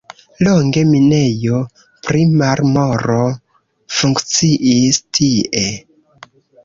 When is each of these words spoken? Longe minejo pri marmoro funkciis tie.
Longe 0.45 0.81
minejo 0.93 1.59
pri 2.07 2.23
marmoro 2.39 3.19
funkciis 3.99 5.01
tie. 5.19 5.67